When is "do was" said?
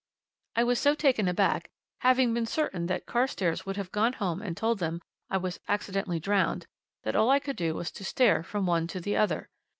7.55-7.91